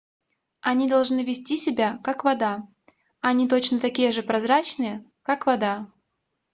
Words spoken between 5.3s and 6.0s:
вода